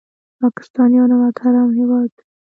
[0.41, 2.23] پاکستان یو نمک حرام هېواد دی